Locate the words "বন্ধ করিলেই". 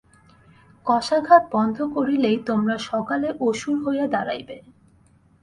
1.51-2.37